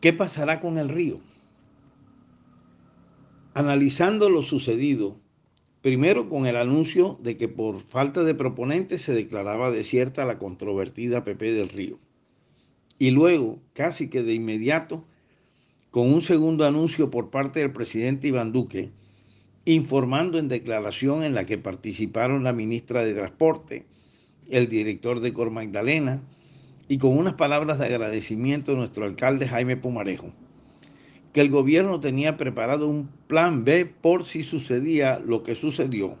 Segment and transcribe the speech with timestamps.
[0.00, 1.20] ¿Qué pasará con el río?
[3.54, 5.16] Analizando lo sucedido,
[5.80, 11.24] primero con el anuncio de que por falta de proponentes se declaraba desierta la controvertida
[11.24, 11.98] PP del río.
[12.98, 15.04] Y luego, casi que de inmediato,
[15.90, 18.90] con un segundo anuncio por parte del presidente Iván Duque,
[19.64, 23.86] informando en declaración en la que participaron la ministra de Transporte,
[24.50, 26.20] el director de Cor Magdalena,
[26.88, 30.32] y con unas palabras de agradecimiento a nuestro alcalde Jaime Pumarejo,
[31.32, 36.16] que el gobierno tenía preparado un plan B por si sucedía lo que sucedió.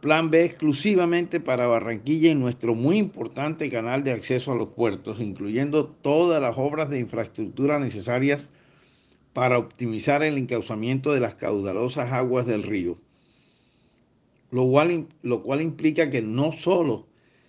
[0.00, 5.20] Plan B exclusivamente para Barranquilla y nuestro muy importante canal de acceso a los puertos,
[5.20, 8.48] incluyendo todas las obras de infraestructura necesarias
[9.32, 12.96] para optimizar el encauzamiento de las caudalosas aguas del río.
[14.50, 17.06] Lo cual, lo cual implica que no solo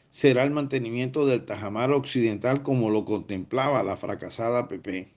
[0.09, 5.13] será el mantenimiento del Tajamar Occidental como lo contemplaba la fracasada PP.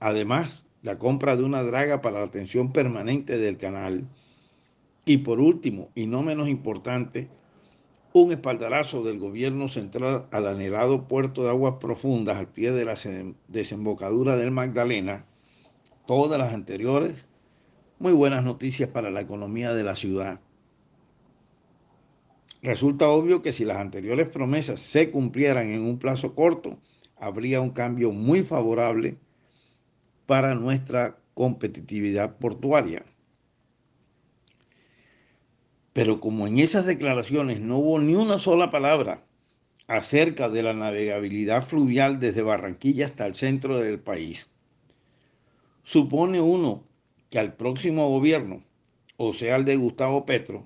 [0.00, 4.08] Además, la compra de una draga para la atención permanente del canal.
[5.04, 7.28] Y por último, y no menos importante,
[8.12, 12.94] un espaldarazo del gobierno central al anhelado puerto de aguas profundas al pie de la
[13.48, 15.26] desembocadura del Magdalena,
[16.06, 17.28] todas las anteriores,
[17.98, 20.40] muy buenas noticias para la economía de la ciudad.
[22.62, 26.78] Resulta obvio que si las anteriores promesas se cumplieran en un plazo corto,
[27.16, 29.16] habría un cambio muy favorable
[30.26, 33.04] para nuestra competitividad portuaria.
[35.92, 39.24] Pero como en esas declaraciones no hubo ni una sola palabra
[39.86, 44.48] acerca de la navegabilidad fluvial desde Barranquilla hasta el centro del país,
[45.84, 46.84] supone uno
[47.30, 48.62] que al próximo gobierno,
[49.16, 50.64] o sea, al de Gustavo Petro,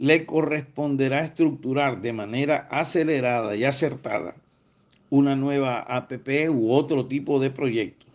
[0.00, 4.34] le corresponderá estructurar de manera acelerada y acertada
[5.10, 8.06] una nueva APP u otro tipo de proyecto.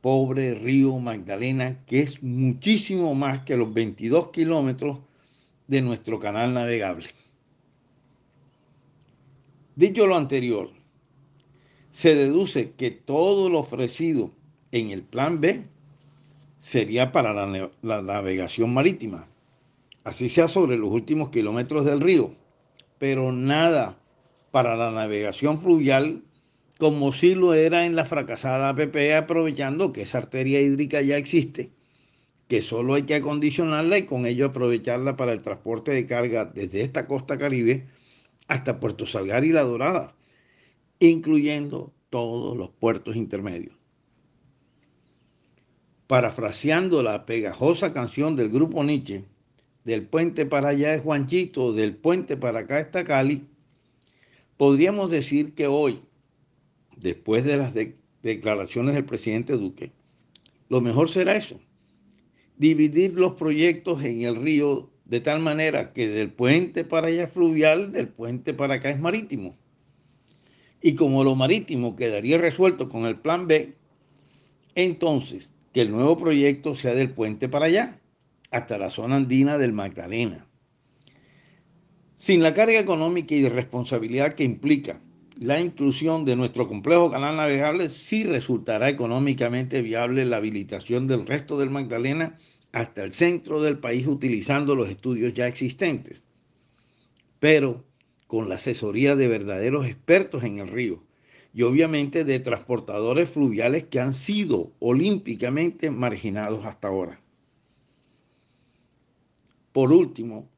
[0.00, 5.00] Pobre río Magdalena, que es muchísimo más que los 22 kilómetros
[5.66, 7.08] de nuestro canal navegable.
[9.76, 10.70] Dicho lo anterior,
[11.92, 14.30] se deduce que todo lo ofrecido
[14.72, 15.64] en el plan B
[16.58, 19.26] sería para la, la navegación marítima,
[20.04, 22.34] así sea sobre los últimos kilómetros del río,
[22.98, 23.98] pero nada
[24.50, 26.22] para la navegación fluvial
[26.78, 31.72] como si lo era en la fracasada APP, aprovechando que esa arteria hídrica ya existe,
[32.48, 36.80] que solo hay que acondicionarla y con ello aprovecharla para el transporte de carga desde
[36.80, 37.86] esta costa caribe
[38.48, 40.14] hasta Puerto Salgar y La Dorada,
[40.98, 43.76] incluyendo todos los puertos intermedios.
[46.06, 49.26] Parafraseando la pegajosa canción del grupo Nietzsche,
[49.84, 53.46] del puente para allá es Juanchito, del puente para acá está Cali,
[54.56, 56.00] podríamos decir que hoy,
[56.96, 57.74] después de las
[58.22, 59.92] declaraciones del presidente Duque,
[60.68, 61.60] lo mejor será eso,
[62.56, 67.32] dividir los proyectos en el río de tal manera que del puente para allá es
[67.32, 69.56] fluvial, del puente para acá es marítimo.
[70.82, 73.74] Y como lo marítimo quedaría resuelto con el plan B,
[74.74, 77.99] entonces que el nuevo proyecto sea del puente para allá
[78.50, 80.46] hasta la zona andina del Magdalena.
[82.16, 85.00] Sin la carga económica y de responsabilidad que implica
[85.36, 91.58] la inclusión de nuestro complejo canal navegable, sí resultará económicamente viable la habilitación del resto
[91.58, 92.36] del Magdalena
[92.72, 96.22] hasta el centro del país utilizando los estudios ya existentes,
[97.38, 97.86] pero
[98.26, 101.02] con la asesoría de verdaderos expertos en el río
[101.54, 107.20] y obviamente de transportadores fluviales que han sido olímpicamente marginados hasta ahora.
[109.80, 110.50] Por último,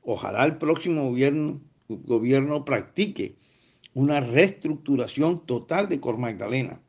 [0.00, 3.36] ojalá el próximo gobierno, practique
[3.92, 6.80] una reestructuración total de Cor Magdalena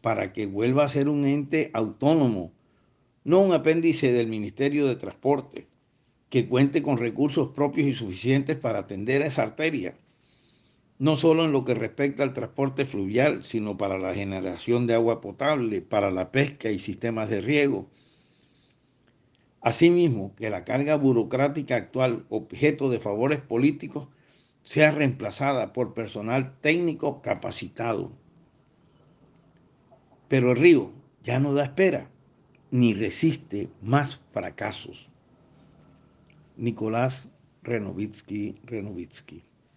[0.00, 2.54] para que vuelva a ser un ente autónomo,
[3.22, 5.66] no un apéndice del Ministerio de Transporte,
[6.30, 9.98] que cuente con recursos propios y suficientes para atender a esa arteria,
[10.98, 15.20] no solo en lo que respecta al transporte fluvial, sino para la generación de agua
[15.20, 17.90] potable, para la pesca y sistemas de riego,
[19.60, 24.08] Asimismo, que la carga burocrática actual, objeto de favores políticos,
[24.62, 28.12] sea reemplazada por personal técnico capacitado.
[30.28, 30.92] Pero el río
[31.22, 32.10] ya no da espera
[32.70, 35.10] ni resiste más fracasos.
[36.56, 37.30] Nicolás
[37.62, 39.44] Renovitsky Renovitsky